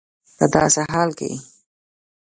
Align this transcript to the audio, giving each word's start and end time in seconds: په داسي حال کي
په 0.37 0.45
داسي 0.53 0.83
حال 0.93 1.09
کي 1.19 1.31